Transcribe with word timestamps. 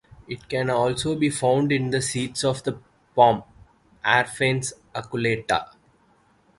It 0.27 0.49
can 0.49 0.71
also 0.71 1.13
be 1.13 1.29
found 1.29 1.71
in 1.71 1.91
the 1.91 2.01
seeds 2.01 2.43
of 2.43 2.63
the 2.63 2.79
palm 3.13 3.43
"Aiphanes 4.03 4.73
aculeata". 4.95 5.67